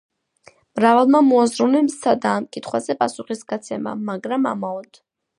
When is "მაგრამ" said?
4.07-4.49